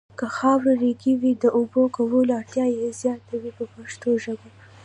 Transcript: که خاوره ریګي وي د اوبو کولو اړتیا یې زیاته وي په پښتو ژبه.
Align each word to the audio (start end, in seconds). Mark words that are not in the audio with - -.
که 0.19 0.27
خاوره 0.37 0.73
ریګي 0.81 1.13
وي 1.21 1.33
د 1.43 1.45
اوبو 1.57 1.81
کولو 1.97 2.19
اړتیا 2.39 2.65
یې 2.77 2.87
زیاته 3.01 3.33
وي 3.41 3.51
په 3.57 3.65
پښتو 3.73 4.09
ژبه. 4.23 4.49